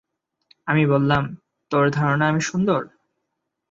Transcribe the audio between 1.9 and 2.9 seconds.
ধারণা আমি সুন্দর?